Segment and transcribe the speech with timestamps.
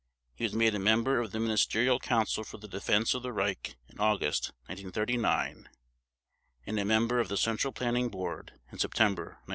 [0.33, 3.75] He was made a member of the Ministerial Council for the Defense of the Reich
[3.87, 5.69] in August 1939,
[6.65, 9.49] and a member of the Central Planning Board in September 1943.